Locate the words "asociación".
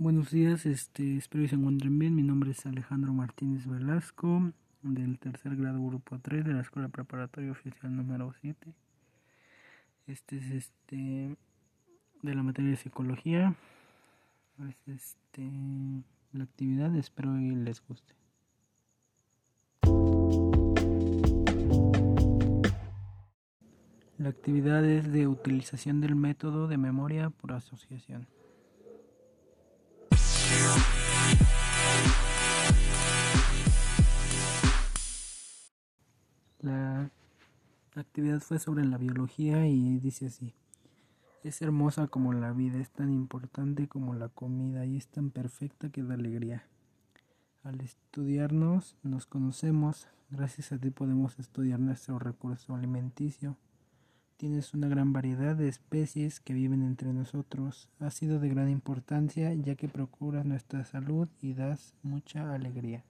27.52-28.28